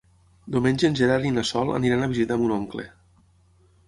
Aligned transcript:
Diumenge 0.53 0.85
en 0.87 0.95
Gerard 0.99 1.27
i 1.29 1.31
na 1.35 1.43
Sol 1.49 1.71
aniran 1.75 2.05
a 2.05 2.07
visitar 2.13 2.39
mon 2.45 2.55
oncle. 2.57 2.87